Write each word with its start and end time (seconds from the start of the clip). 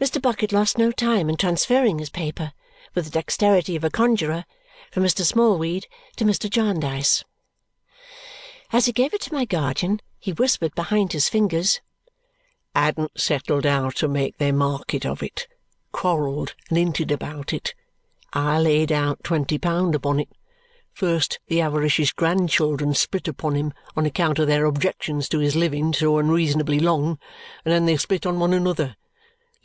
Mr. 0.00 0.22
Bucket 0.22 0.52
lost 0.52 0.78
no 0.78 0.92
time 0.92 1.28
in 1.28 1.36
transferring 1.36 1.96
this 1.96 2.08
paper, 2.08 2.52
with 2.94 3.06
the 3.06 3.10
dexterity 3.10 3.74
of 3.74 3.82
a 3.82 3.90
conjuror, 3.90 4.44
from 4.92 5.02
Mr. 5.02 5.22
Smallweed 5.24 5.88
to 6.14 6.24
Mr. 6.24 6.48
Jarndyce. 6.48 7.24
As 8.72 8.86
he 8.86 8.92
gave 8.92 9.12
it 9.12 9.20
to 9.22 9.34
my 9.34 9.44
guardian, 9.44 10.00
he 10.20 10.32
whispered 10.32 10.72
behind 10.76 11.12
his 11.12 11.28
fingers, 11.28 11.80
"Hadn't 12.76 13.20
settled 13.20 13.64
how 13.64 13.90
to 13.90 14.06
make 14.06 14.38
their 14.38 14.52
market 14.52 15.04
of 15.04 15.20
it. 15.20 15.48
Quarrelled 15.90 16.54
and 16.68 16.78
hinted 16.78 17.10
about 17.10 17.52
it. 17.52 17.74
I 18.32 18.60
laid 18.60 18.92
out 18.92 19.24
twenty 19.24 19.58
pound 19.58 19.96
upon 19.96 20.20
it. 20.20 20.28
First 20.92 21.40
the 21.48 21.60
avaricious 21.60 22.12
grandchildren 22.12 22.94
split 22.94 23.26
upon 23.26 23.56
him 23.56 23.72
on 23.96 24.06
account 24.06 24.38
of 24.38 24.46
their 24.46 24.64
objections 24.64 25.28
to 25.30 25.40
his 25.40 25.56
living 25.56 25.92
so 25.92 26.18
unreasonably 26.18 26.78
long, 26.78 27.18
and 27.64 27.74
then 27.74 27.84
they 27.86 27.96
split 27.96 28.24
on 28.26 28.38
one 28.38 28.52
another. 28.52 28.94